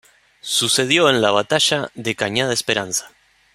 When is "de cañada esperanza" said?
1.93-3.11